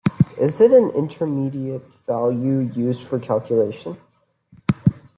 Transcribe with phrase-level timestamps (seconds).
[0.39, 3.95] Is it an intermediate value used for a calculation?